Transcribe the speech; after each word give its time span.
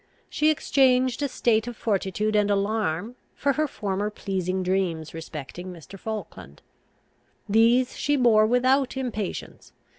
She 0.31 0.49
exchanged 0.49 1.21
a 1.21 1.27
state 1.27 1.67
of 1.67 1.77
fortitude 1.77 2.35
and 2.35 2.49
alarm 2.49 3.17
for 3.35 3.53
her 3.53 3.67
former 3.67 4.09
pleasing 4.09 4.63
dreams 4.63 5.13
respecting 5.13 5.71
Mr. 5.71 5.99
Falkland. 5.99 6.63
These 7.47 7.95
she 7.95 8.15
bore 8.15 8.47
without 8.47 8.97
impatience. 8.97 9.73